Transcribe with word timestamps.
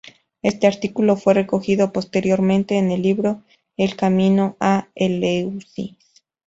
Este 0.41 0.65
artículo 0.65 1.15
fue 1.15 1.35
recogido 1.35 1.93
posteriormente 1.93 2.75
en 2.79 2.89
el 2.89 3.03
libro 3.03 3.43
"El 3.77 3.95
camino 3.95 4.57
a 4.59 4.87
Eleusis". 4.95 6.23